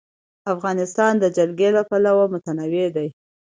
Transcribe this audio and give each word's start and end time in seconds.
افغانستان 0.53 1.13
د 1.19 1.25
جلګه 1.37 1.69
له 1.75 1.81
پلوه 1.89 2.25
متنوع 2.33 2.87
دی. 2.95 3.07